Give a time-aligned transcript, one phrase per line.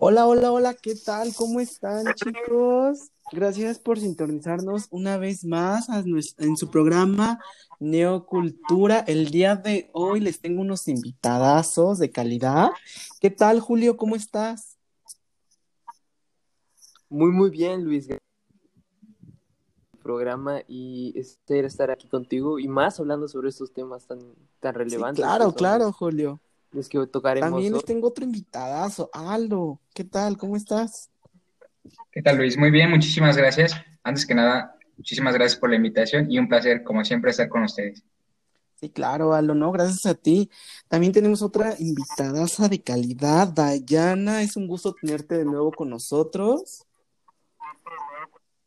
[0.00, 1.34] Hola, hola, hola, ¿qué tal?
[1.34, 3.10] ¿Cómo están, chicos?
[3.32, 6.04] Gracias por sintonizarnos una vez más a
[6.38, 7.40] en su programa
[7.80, 9.00] Neocultura.
[9.00, 12.70] El día de hoy les tengo unos invitadazos de calidad.
[13.20, 13.96] ¿Qué tal, Julio?
[13.96, 14.78] ¿Cómo estás?
[17.08, 18.06] Muy, muy bien, Luis.
[20.00, 24.20] programa y estar aquí contigo y más hablando sobre estos temas tan,
[24.60, 26.40] tan relevantes claro, claro, Julio.
[26.78, 29.80] Los que tocaremos También les tengo otro invitadazo, Aldo.
[29.92, 30.36] ¿Qué tal?
[30.36, 31.10] ¿Cómo estás?
[32.10, 32.56] ¿Qué tal, Luis?
[32.56, 33.74] Muy bien, muchísimas gracias.
[34.02, 37.64] Antes que nada, muchísimas gracias por la invitación y un placer, como siempre, estar con
[37.64, 38.02] ustedes.
[38.76, 40.50] Sí, claro, Aldo, no, gracias a ti.
[40.86, 44.42] También tenemos otra invitadaza de calidad, Dayana.
[44.42, 46.86] Es un gusto tenerte de nuevo con nosotros.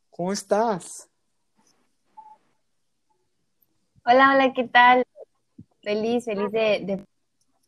[0.09, 1.09] ¿Cómo estás?
[4.03, 5.05] Hola, hola, ¿qué tal?
[5.81, 7.05] Feliz, feliz de, de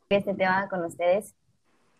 [0.10, 1.34] este tema con ustedes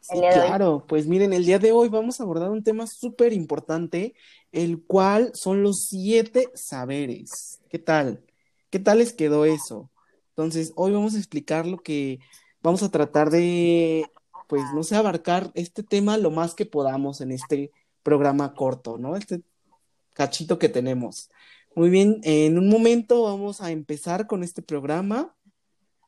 [0.04, 0.48] Sí, el día de hoy.
[0.48, 4.16] claro, pues miren, el día de hoy vamos a abordar un tema súper importante,
[4.52, 7.62] el cual son los siete saberes.
[7.70, 8.22] ¿Qué tal?
[8.70, 9.90] ¿Qué tal les quedó eso?
[10.32, 12.20] Entonces, hoy vamos a explicar lo que
[12.62, 14.12] vamos a tratar de,
[14.48, 17.72] pues, no sé, abarcar este tema lo más que podamos en este
[18.04, 19.16] programa corto, ¿no?
[19.16, 19.42] Este
[20.12, 21.30] cachito que tenemos.
[21.76, 25.34] Muy bien, en un momento vamos a empezar con este programa.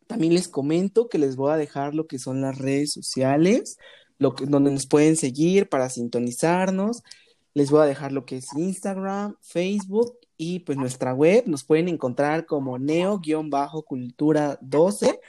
[0.08, 3.78] También les comento que les voy a dejar lo que son las redes sociales,
[4.20, 7.04] lo que, donde nos pueden seguir para sintonizarnos.
[7.54, 11.44] Les voy a dejar lo que es Instagram, Facebook y pues nuestra web.
[11.48, 15.20] Nos pueden encontrar como neo-cultura12,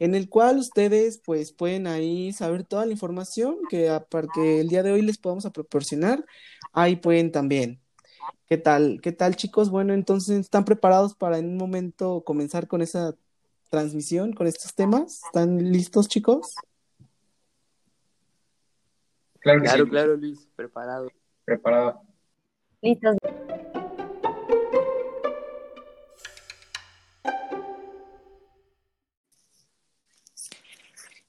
[0.00, 4.60] en el cual ustedes pues pueden ahí saber toda la información que, a- para que
[4.60, 6.24] el día de hoy les podamos proporcionar.
[6.72, 7.80] Ahí pueden también.
[8.48, 9.00] ¿Qué tal?
[9.02, 9.70] ¿Qué tal, chicos?
[9.70, 13.14] Bueno, entonces, ¿están preparados para en un momento comenzar con esa
[13.76, 15.20] transmisión, con estos temas?
[15.26, 16.54] ¿Están listos, chicos?
[19.40, 19.90] Claro sí, Claro, Luis.
[19.90, 21.08] claro, Luis, preparado.
[21.44, 22.00] Preparado.
[22.80, 23.16] Listos.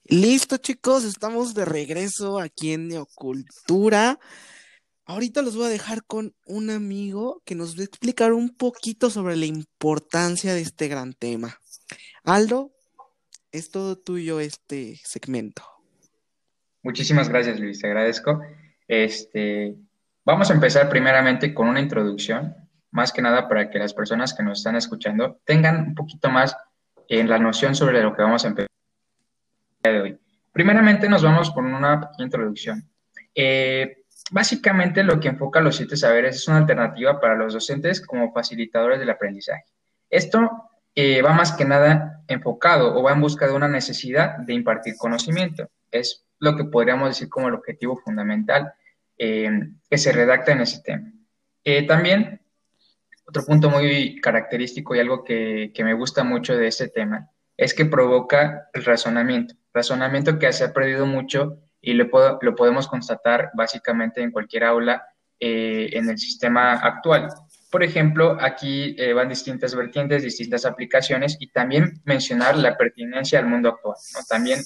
[0.05, 4.19] Listo, chicos, estamos de regreso aquí en Neocultura.
[5.03, 9.09] Ahorita los voy a dejar con un amigo que nos va a explicar un poquito
[9.09, 11.59] sobre la importancia de este gran tema.
[12.23, 12.71] Aldo,
[13.51, 15.63] es todo tuyo este segmento.
[16.83, 18.41] Muchísimas gracias, Luis, te agradezco.
[18.87, 19.75] Este,
[20.23, 22.55] vamos a empezar primeramente con una introducción,
[22.91, 26.55] más que nada para que las personas que nos están escuchando tengan un poquito más
[27.09, 30.19] en la noción sobre lo que vamos a empezar el día de hoy.
[30.51, 32.89] Primeramente nos vamos con una introducción.
[33.35, 38.33] Eh, básicamente lo que enfoca los siete saberes es una alternativa para los docentes como
[38.33, 39.65] facilitadores del aprendizaje.
[40.09, 40.66] Esto
[41.23, 45.69] va más que nada enfocado o va en busca de una necesidad de impartir conocimiento.
[45.91, 48.73] Es lo que podríamos decir como el objetivo fundamental
[49.17, 49.49] eh,
[49.89, 51.11] que se redacta en ese tema.
[51.63, 52.41] Eh, también,
[53.27, 57.85] otro punto muy característico y algo que, me gusta mucho de este tema es que
[57.85, 64.31] provoca el razonamiento, razonamiento que se ha perdido mucho y lo podemos constatar básicamente en
[64.31, 65.07] cualquier aula
[65.39, 67.29] eh, en el sistema actual.
[67.69, 73.47] Por ejemplo, aquí eh, van distintas vertientes, distintas aplicaciones y también mencionar la pertinencia al
[73.47, 73.95] mundo actual.
[74.29, 74.61] También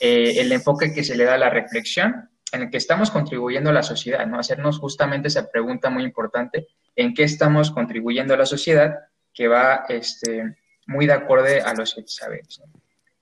[0.00, 3.70] eh, el enfoque que se le da a la reflexión en el que estamos contribuyendo
[3.70, 4.38] a la sociedad, ¿no?
[4.38, 8.94] Hacernos justamente esa pregunta muy importante, ¿en qué estamos contribuyendo a la sociedad?
[9.34, 12.62] Que va este, muy de acorde a los saberes.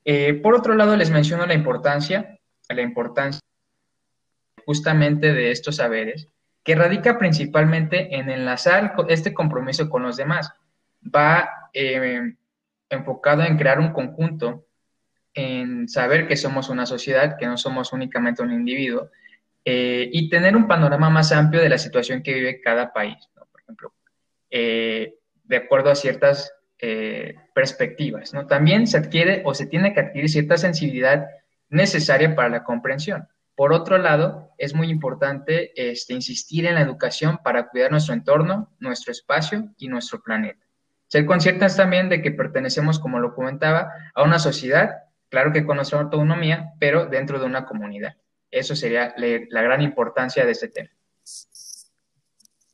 [0.04, 2.38] Eh, por otro lado, les menciono la importancia,
[2.68, 3.40] la importancia
[4.64, 6.28] justamente de estos saberes,
[6.66, 10.52] que radica principalmente en enlazar este compromiso con los demás.
[11.02, 12.34] Va eh,
[12.90, 14.66] enfocado en crear un conjunto,
[15.32, 19.10] en saber que somos una sociedad, que no somos únicamente un individuo,
[19.64, 23.28] eh, y tener un panorama más amplio de la situación que vive cada país.
[23.32, 23.94] Por ejemplo,
[24.50, 26.52] eh, de acuerdo a ciertas
[27.54, 28.46] perspectivas, ¿no?
[28.46, 31.26] También se adquiere o se tiene que adquirir cierta sensibilidad
[31.70, 33.26] necesaria para la comprensión.
[33.56, 38.70] Por otro lado, es muy importante este, insistir en la educación para cuidar nuestro entorno,
[38.78, 40.64] nuestro espacio y nuestro planeta.
[41.08, 44.90] Ser conscientes también de que pertenecemos, como lo comentaba, a una sociedad,
[45.30, 48.16] claro que con nuestra autonomía, pero dentro de una comunidad.
[48.50, 50.90] Eso sería la gran importancia de este tema.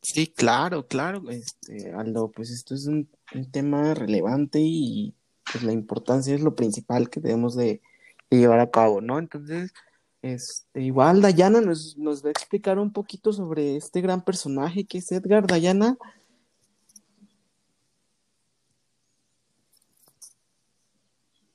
[0.00, 5.14] Sí, claro, claro, este, Aldo, pues esto es un, un tema relevante y
[5.50, 7.80] pues la importancia es lo principal que debemos de,
[8.30, 9.20] de llevar a cabo, ¿no?
[9.20, 9.72] Entonces,
[10.22, 14.98] este, igual Dayana nos, nos va a explicar un poquito sobre este gran personaje que
[14.98, 15.46] es Edgar.
[15.46, 15.96] Dayana,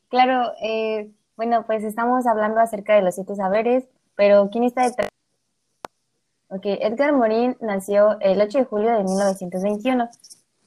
[0.10, 3.84] Claro, eh, bueno, pues estamos hablando acerca de los siete saberes,
[4.16, 5.10] pero ¿quién está detrás
[6.50, 10.10] Ok, Edgar Morin nació el 8 de julio de 1921.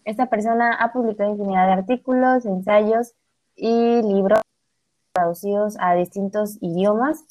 [0.04, 3.14] Esta persona ha publicado infinidad de artículos, ensayos
[3.56, 4.40] y libros
[5.12, 7.24] traducidos a distintos idiomas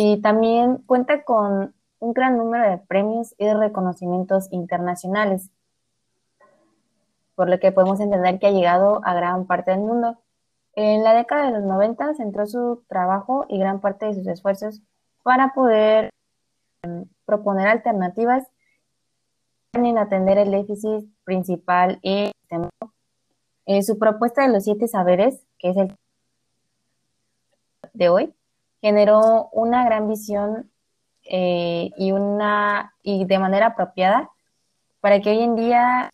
[0.00, 5.50] y también cuenta con un gran número de premios y reconocimientos internacionales,
[7.34, 10.16] por lo que podemos entender que ha llegado a gran parte del mundo.
[10.74, 14.82] En la década de los 90 centró su trabajo y gran parte de sus esfuerzos
[15.24, 16.10] para poder
[16.84, 18.46] em, proponer alternativas
[19.72, 22.30] en atender el déficit principal y
[23.66, 25.96] eh, su propuesta de los siete saberes, que es el
[27.94, 28.37] de hoy,
[28.80, 30.70] generó una gran visión
[31.24, 34.30] eh, y una y de manera apropiada
[35.00, 36.10] para que hoy en día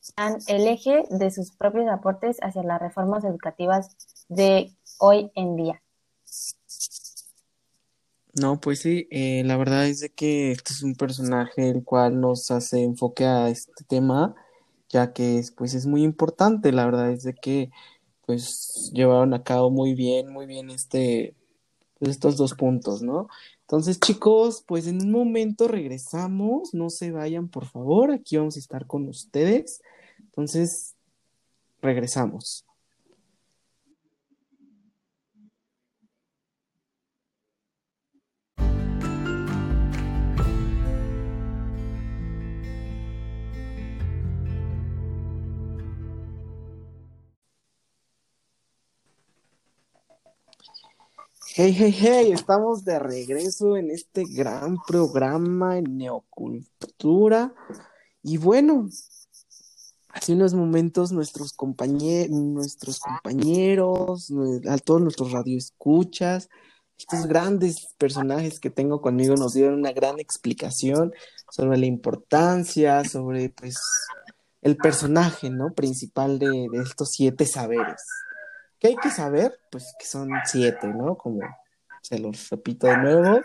[0.00, 3.96] sean el eje de sus propios aportes hacia las reformas educativas
[4.28, 5.82] de hoy en día.
[8.40, 12.20] No, pues sí, eh, la verdad es de que este es un personaje el cual
[12.20, 14.34] nos hace enfoque a este tema,
[14.88, 17.70] ya que es, pues es muy importante, la verdad es de que
[18.24, 21.34] pues llevaron a cabo muy bien, muy bien este,
[22.00, 23.28] pues, estos dos puntos, ¿no?
[23.60, 28.58] Entonces, chicos, pues en un momento regresamos, no se vayan, por favor, aquí vamos a
[28.58, 29.82] estar con ustedes.
[30.18, 30.94] Entonces,
[31.82, 32.64] regresamos.
[51.52, 57.52] Hey, hey, hey, estamos de regreso en este gran programa en Neocultura.
[58.22, 58.88] Y bueno,
[60.10, 64.32] hace unos momentos nuestros compañeros, nuestros compañeros,
[64.68, 66.48] a todos nuestros radioescuchas,
[66.96, 71.12] estos grandes personajes que tengo conmigo nos dieron una gran explicación
[71.50, 73.76] sobre la importancia, sobre pues
[74.62, 75.74] el personaje, ¿no?
[75.74, 78.00] principal de estos siete saberes.
[78.80, 79.52] ¿Qué hay que saber?
[79.70, 81.16] Pues que son siete, ¿no?
[81.16, 81.40] Como
[82.02, 83.40] se los repito de nuevo.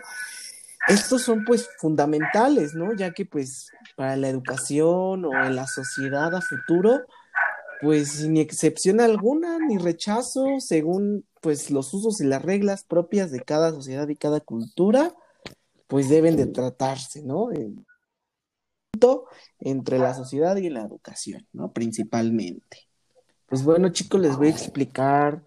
[0.88, 2.94] Estos son pues fundamentales, ¿no?
[2.94, 7.00] Ya que pues para la educación o en la sociedad a futuro,
[7.82, 13.40] pues sin excepción alguna ni rechazo, según pues los usos y las reglas propias de
[13.40, 15.12] cada sociedad y cada cultura,
[15.86, 17.50] pues deben de tratarse, ¿no?
[19.60, 21.72] entre la sociedad y la educación, ¿no?
[21.72, 22.88] Principalmente.
[23.46, 25.44] Pues bueno, chicos, les voy a explicar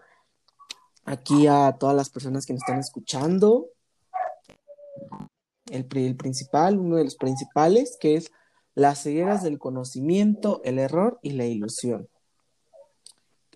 [1.04, 3.66] aquí a todas las personas que me están escuchando
[5.70, 5.84] el,
[6.16, 8.32] principal, uno de los principales, que es
[8.74, 12.08] las cegueras del conocimiento, el error y la ilusión.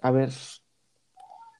[0.02, 0.30] A ver,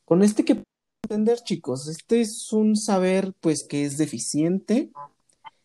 [0.05, 0.63] con este que
[1.05, 4.91] entender, chicos, este es un saber pues que es deficiente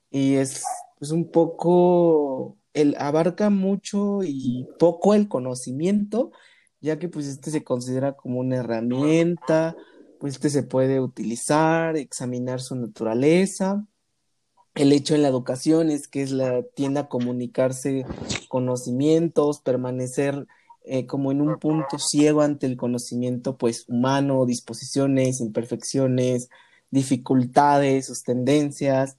[0.09, 0.63] y es
[0.97, 6.31] pues, un poco, el abarca mucho y poco el conocimiento
[6.81, 9.75] ya que pues este se considera como una herramienta,
[10.19, 13.85] pues este se puede utilizar, examinar su naturaleza.
[14.75, 18.05] El hecho en la educación es que es la tienda a comunicarse
[18.47, 20.47] conocimientos, permanecer
[20.83, 26.49] eh, como en un punto ciego ante el conocimiento pues humano, disposiciones, imperfecciones,
[26.91, 29.17] dificultades, sus tendencias.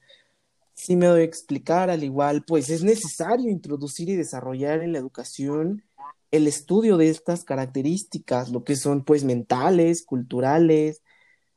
[0.73, 4.99] Si me doy a explicar, al igual, pues es necesario introducir y desarrollar en la
[4.99, 5.83] educación
[6.31, 11.01] el estudio de estas características, lo que son pues mentales, culturales,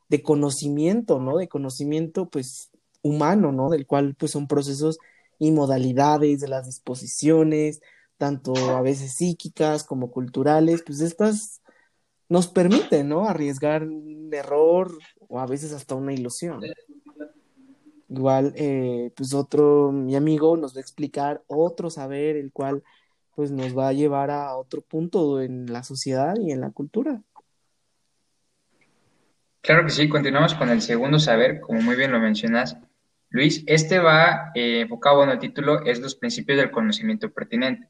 [0.09, 1.39] de conocimiento, ¿no?
[1.39, 2.71] De conocimiento pues
[3.03, 3.71] humano, ¿no?
[3.71, 4.99] Del cual pues son procesos
[5.39, 7.81] y modalidades de las disposiciones,
[8.17, 11.61] tanto a veces psíquicas como culturales, pues estas
[12.29, 13.29] nos permiten, ¿no?
[13.29, 14.97] Arriesgar un error
[15.29, 16.61] o a veces hasta una ilusión.
[18.09, 22.83] Igual, eh, pues otro, mi amigo nos va a explicar otro saber, el cual
[23.35, 27.21] pues nos va a llevar a otro punto en la sociedad y en la cultura.
[29.61, 32.77] Claro que sí, continuamos con el segundo saber, como muy bien lo mencionas.
[33.31, 37.89] Luis, este va eh, enfocado en el título, es los principios del conocimiento pertinente.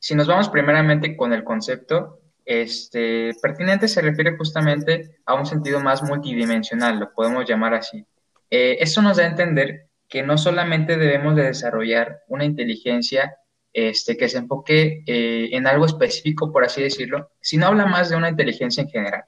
[0.00, 5.80] Si nos vamos primeramente con el concepto, este, pertinente se refiere justamente a un sentido
[5.80, 8.04] más multidimensional, lo podemos llamar así.
[8.50, 13.36] Eh, esto nos da a entender que no solamente debemos de desarrollar una inteligencia
[13.72, 18.16] este, que se enfoque eh, en algo específico, por así decirlo, sino habla más de
[18.16, 19.24] una inteligencia en general.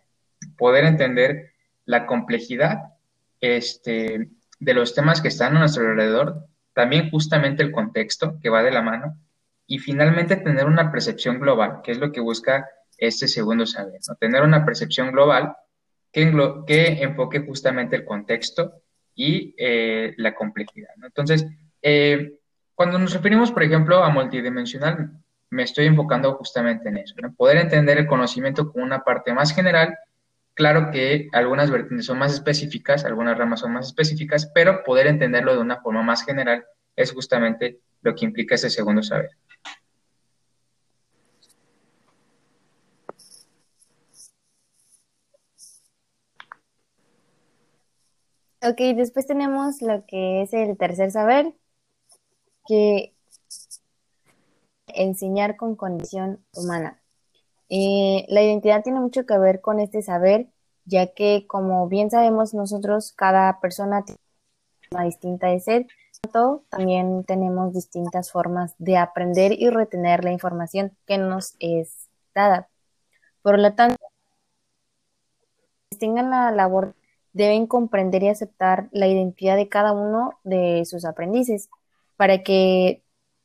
[0.57, 1.53] Poder entender
[1.87, 2.95] la complejidad
[3.41, 8.63] este, de los temas que están a nuestro alrededor, también justamente el contexto que va
[8.63, 9.19] de la mano,
[9.67, 14.15] y finalmente tener una percepción global, que es lo que busca este segundo saber, ¿no?
[14.17, 15.57] tener una percepción global
[16.13, 16.33] que,
[16.67, 18.83] que enfoque justamente el contexto
[19.15, 20.91] y eh, la complejidad.
[21.03, 21.47] Entonces,
[21.83, 22.39] eh,
[22.75, 25.12] Cuando nos referimos, por ejemplo, a multidimensional,
[25.50, 29.97] me estoy enfocando justamente en eso, poder entender el conocimiento como una parte más general.
[30.54, 35.54] Claro que algunas vertientes son más específicas, algunas ramas son más específicas, pero poder entenderlo
[35.54, 36.64] de una forma más general
[36.97, 39.31] es justamente lo que implica ese segundo saber.
[48.62, 51.52] Ok, después tenemos lo que es el tercer saber,
[52.66, 53.14] que
[54.88, 57.00] enseñar con condición humana.
[57.68, 60.49] Eh, la identidad tiene mucho que ver con este saber,
[60.85, 64.21] ya que como bien sabemos nosotros, cada persona tiene
[64.92, 65.87] una distinta de ser,
[66.71, 72.68] también tenemos distintas formas de aprender y retener la información que nos es dada.
[73.42, 73.99] Por lo tanto,
[75.99, 76.94] tengan la labor
[77.33, 81.68] deben comprender y aceptar la identidad de cada uno de sus aprendices
[82.16, 83.02] para que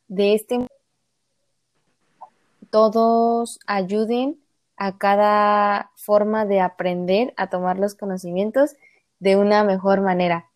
[0.08, 0.68] de este
[2.70, 4.40] todos ayuden
[4.78, 8.76] a cada forma de aprender a tomar los conocimientos
[9.20, 10.50] de una mejor manera.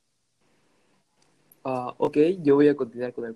[1.64, 3.36] Uh, ok, yo voy a continuar con el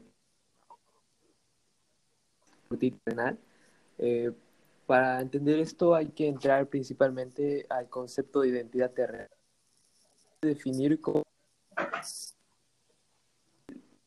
[3.04, 3.38] penal.
[3.98, 4.32] Eh,
[4.86, 9.30] para entender esto hay que entrar principalmente al concepto de identidad terrenal
[10.42, 11.24] definir cómo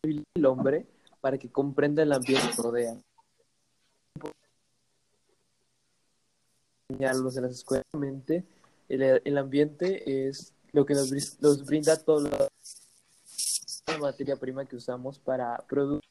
[0.02, 0.86] el hombre
[1.20, 2.96] para que comprenda el ambiente que rodea.
[6.88, 7.86] Señalarlos en las escuelas,
[8.88, 11.10] el, el ambiente es lo que nos,
[11.64, 12.50] brinda toda
[13.86, 16.08] la materia prima que usamos para producir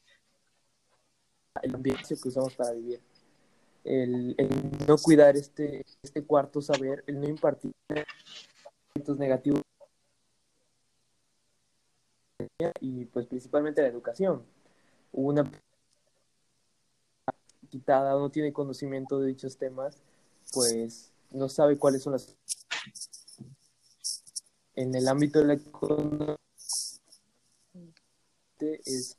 [1.62, 3.00] el ambiente que usamos para vivir.
[3.84, 4.48] El, el,
[4.86, 7.72] no cuidar este, este cuarto saber, el no impartir
[9.18, 9.62] negativos
[12.80, 14.44] y pues principalmente la educación.
[15.12, 15.50] Una
[17.70, 20.02] quitada no tiene conocimiento de dichos temas,
[20.52, 22.36] pues no sabe cuáles son las...
[24.74, 26.36] En el ámbito de la economía
[28.58, 29.16] es,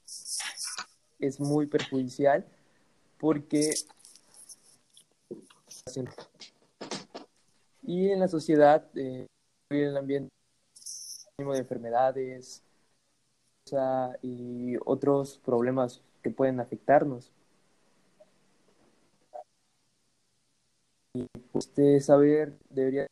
[1.19, 2.45] es muy perjudicial
[3.17, 3.73] porque
[7.83, 9.27] y en la sociedad eh,
[9.69, 10.31] en el ambiente
[11.37, 12.63] de enfermedades
[14.21, 17.31] y otros problemas que pueden afectarnos.
[21.13, 23.07] Y usted saber debería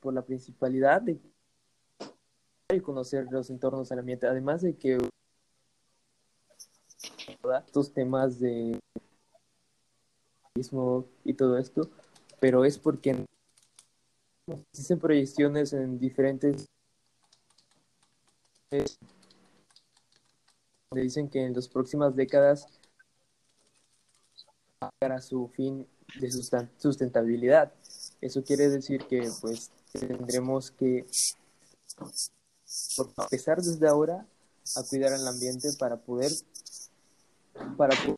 [0.00, 1.18] por la principalidad de
[2.82, 4.98] conocer los entornos del ambiente, además de que
[7.66, 8.78] estos temas de
[11.24, 11.88] y todo esto,
[12.38, 13.24] pero es porque
[14.46, 16.66] existen proyecciones en diferentes
[18.70, 18.86] donde
[21.02, 22.66] dicen que en las próximas décadas
[24.80, 25.86] a su fin
[26.18, 26.30] de
[26.78, 27.72] sustentabilidad.
[28.20, 31.06] Eso quiere decir que pues tendremos que
[33.18, 34.26] empezar desde ahora
[34.76, 36.30] a cuidar el ambiente para poder
[37.76, 38.16] para poder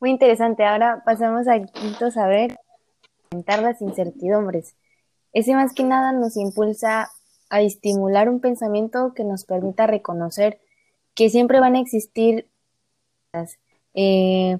[0.00, 0.64] Muy interesante.
[0.64, 2.58] Ahora pasamos al quinto saber,
[3.30, 4.74] aumentar las incertidumbres.
[5.34, 7.10] Ese más que nada nos impulsa
[7.50, 10.60] a estimular un pensamiento que nos permita reconocer
[11.14, 12.48] que siempre van a existir
[13.92, 14.58] eh,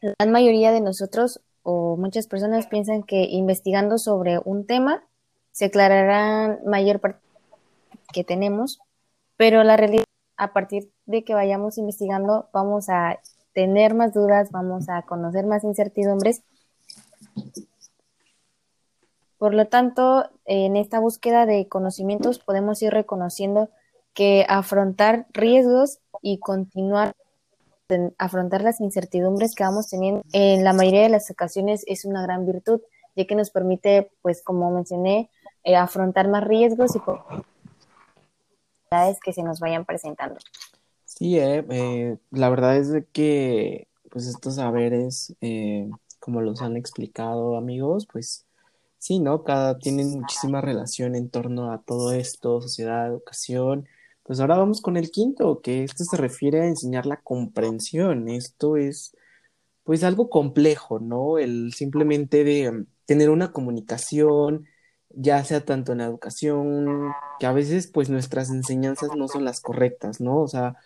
[0.00, 5.04] la gran mayoría de nosotros o muchas personas piensan que investigando sobre un tema
[5.52, 7.20] se aclararán mayor parte
[8.12, 8.80] que tenemos,
[9.36, 10.04] pero la realidad
[10.36, 13.20] a partir de que vayamos investigando vamos a
[13.52, 16.42] tener más dudas, vamos a conocer más incertidumbres.
[19.38, 23.70] Por lo tanto, en esta búsqueda de conocimientos podemos ir reconociendo
[24.12, 27.14] que afrontar riesgos y continuar
[28.18, 32.46] afrontar las incertidumbres que vamos teniendo en la mayoría de las ocasiones es una gran
[32.46, 32.80] virtud,
[33.16, 35.28] ya que nos permite, pues como mencioné,
[35.64, 37.00] eh, afrontar más riesgos y
[39.22, 40.36] que se nos vayan presentando.
[41.20, 47.56] Sí, eh, eh, la verdad es que pues estos saberes, eh, como los han explicado
[47.58, 48.46] amigos, pues
[48.98, 49.44] sí, ¿no?
[49.44, 53.88] Cada tienen muchísima relación en torno a todo esto, sociedad, educación.
[54.24, 58.28] Pues ahora vamos con el quinto, que esto se refiere a enseñar la comprensión.
[58.28, 59.14] Esto es
[59.84, 61.38] pues algo complejo, ¿no?
[61.38, 64.66] El simplemente de tener una comunicación,
[65.10, 69.60] ya sea tanto en la educación, que a veces pues nuestras enseñanzas no son las
[69.60, 70.40] correctas, ¿no?
[70.42, 70.76] O sea,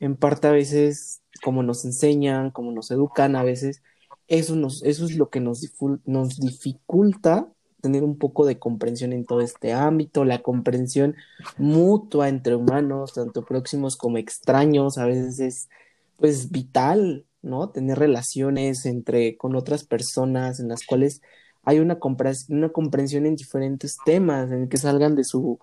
[0.00, 3.82] en parte a veces como nos enseñan, como nos educan, a veces
[4.28, 5.60] eso, nos, eso es lo que nos,
[6.04, 7.48] nos dificulta
[7.80, 11.16] tener un poco de comprensión en todo este ámbito, la comprensión
[11.58, 15.68] mutua entre humanos, tanto próximos como extraños, a veces es
[16.16, 17.68] pues vital, ¿no?
[17.68, 21.20] Tener relaciones entre con otras personas en las cuales
[21.62, 21.98] hay una,
[22.48, 25.58] una comprensión en diferentes temas, en que salgan de su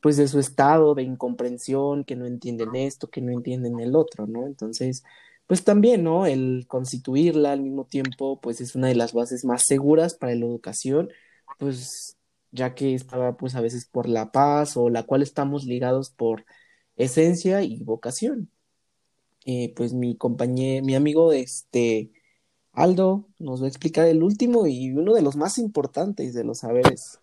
[0.00, 4.26] pues de su estado de incomprensión, que no entienden esto, que no entienden el otro,
[4.26, 4.46] ¿no?
[4.46, 5.04] Entonces,
[5.46, 6.26] pues también, ¿no?
[6.26, 10.46] El constituirla al mismo tiempo, pues es una de las bases más seguras para la
[10.46, 11.10] educación,
[11.58, 12.16] pues
[12.52, 16.44] ya que estaba pues a veces por la paz o la cual estamos ligados por
[16.96, 18.50] esencia y vocación.
[19.46, 22.12] Eh, pues mi compañero, mi amigo, este,
[22.72, 26.58] Aldo, nos va a explicar el último y uno de los más importantes de los
[26.60, 27.20] saberes.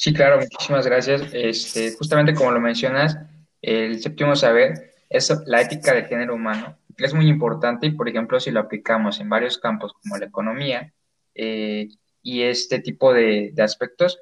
[0.00, 1.24] Sí, claro, muchísimas gracias.
[1.34, 3.18] Este, justamente como lo mencionas,
[3.60, 6.78] el séptimo saber es la ética del género humano.
[6.96, 10.94] Es muy importante y, por ejemplo, si lo aplicamos en varios campos como la economía
[11.34, 11.88] eh,
[12.22, 14.18] y este tipo de, aspectos,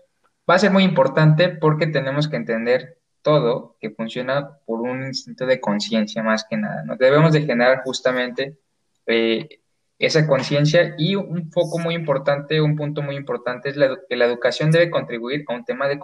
[0.50, 5.46] va a ser muy importante porque tenemos que entender todo que funciona por un instinto
[5.46, 6.82] de conciencia más que nada.
[6.82, 8.58] Nos debemos de generar justamente
[9.06, 9.60] eh,
[9.98, 13.76] esa conciencia y un foco muy importante, un punto muy importante es
[14.08, 15.98] que la educación debe contribuir a un tema de,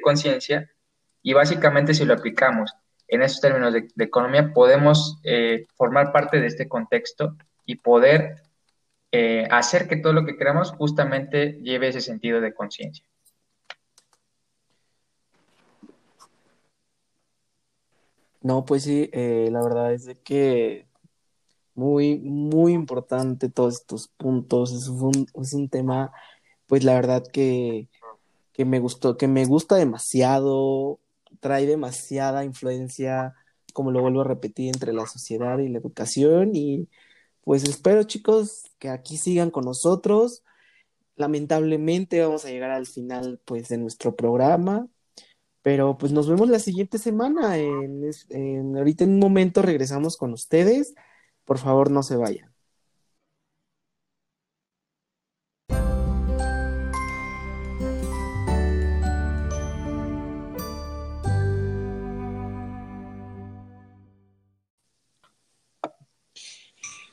[0.00, 0.70] conciencia
[1.22, 2.72] y básicamente si lo aplicamos
[3.08, 8.42] en esos términos de, economía podemos eh, formar parte de este contexto y poder
[9.10, 13.04] eh, hacer que todo lo que queramos justamente lleve ese sentido de conciencia.
[18.40, 20.86] No, pues sí, eh, la verdad es que
[21.74, 24.72] muy, muy importante todos estos puntos.
[24.72, 26.12] Es un, es un tema,
[26.66, 27.88] pues la verdad que,
[28.52, 31.00] que me gustó, que me gusta demasiado,
[31.40, 33.34] trae demasiada influencia,
[33.72, 36.54] como lo vuelvo a repetir, entre la sociedad y la educación.
[36.54, 36.88] Y
[37.44, 40.42] pues espero, chicos, que aquí sigan con nosotros.
[41.16, 44.88] Lamentablemente vamos a llegar al final, pues, de nuestro programa.
[45.62, 47.56] Pero pues nos vemos la siguiente semana.
[47.56, 50.94] En, en, ahorita en un momento regresamos con ustedes.
[51.44, 52.52] Por favor, no se vayan.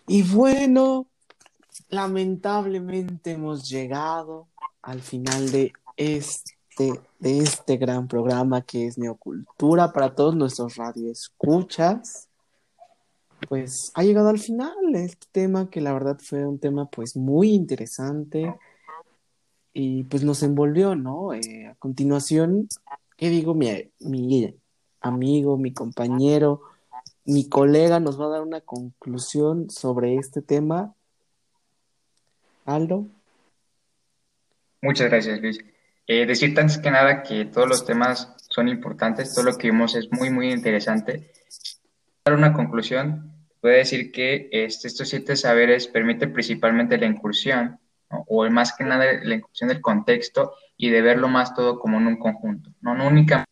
[0.08, 1.08] Y bueno,
[1.89, 4.48] lamentablemente hemos llegado
[4.82, 12.29] al final de este, de este gran programa que es Neocultura para todos nuestros radioescuchas
[13.50, 17.50] pues ha llegado al final este tema que la verdad fue un tema pues muy
[17.50, 18.56] interesante
[19.74, 21.34] y pues nos envolvió, ¿no?
[21.34, 22.70] Eh, a continuación,
[23.18, 23.56] ¿qué digo?
[23.56, 24.56] Mi, mi
[25.02, 26.62] amigo, mi compañero,
[27.26, 30.94] mi colega nos va a dar una conclusión sobre este tema.
[32.66, 33.08] Aldo.
[34.82, 35.60] Muchas gracias, Luis.
[36.06, 39.96] Eh, decirte antes que nada que todos los temas son importantes, todo lo que vimos
[39.96, 41.32] es muy, muy interesante
[42.34, 48.76] una conclusión, puede decir que este, estos siete saberes permiten principalmente la incursión, o más
[48.76, 52.72] que nada la incursión del contexto y de verlo más todo como en un conjunto,
[52.82, 53.50] no, no únicamente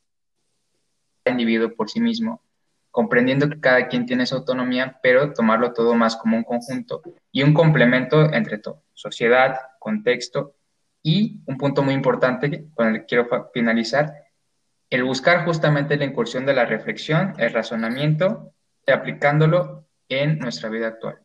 [1.26, 2.42] el individuo por sí mismo,
[2.90, 7.44] comprendiendo que cada quien tiene su autonomía, pero tomarlo todo más como un conjunto y
[7.44, 10.56] un complemento entre todo, sociedad, contexto
[11.04, 14.14] y un punto muy importante con el que quiero finalizar,
[14.90, 18.54] el buscar justamente la incursión de la reflexión, el razonamiento
[18.88, 21.20] aplicándolo en nuestra vida actual.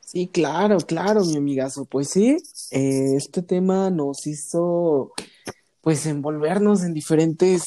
[0.00, 1.84] Sí, claro, claro, mi amigazo.
[1.84, 2.36] Pues sí,
[2.72, 5.12] eh, este tema nos hizo
[5.82, 7.62] pues envolvernos en diferentes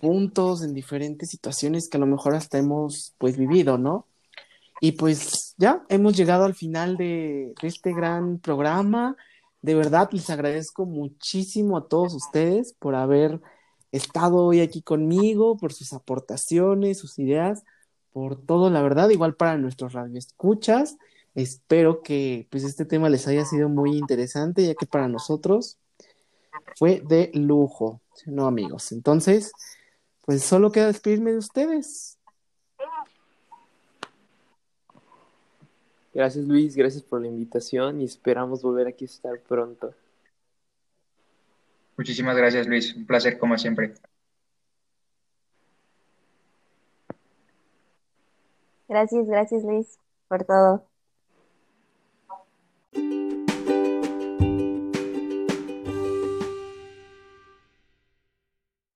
[0.00, 4.06] puntos, en diferentes situaciones que a lo mejor hasta hemos pues vivido, ¿no?
[4.80, 9.16] Y pues ya hemos llegado al final de, de este gran programa.
[9.62, 13.40] De verdad les agradezco muchísimo a todos ustedes por haber
[13.92, 17.62] estado hoy aquí conmigo, por sus aportaciones, sus ideas
[18.16, 20.96] por todo, la verdad, igual para nuestros radioescuchas.
[21.34, 25.76] Espero que pues este tema les haya sido muy interesante, ya que para nosotros
[26.76, 28.90] fue de lujo, ¿no, amigos?
[28.92, 29.52] Entonces,
[30.22, 32.16] pues solo queda despedirme de ustedes.
[36.14, 39.92] Gracias Luis, gracias por la invitación y esperamos volver aquí a estar pronto.
[41.98, 43.92] Muchísimas gracias Luis, un placer como siempre.
[48.96, 50.88] Gracias, gracias Luis por todo.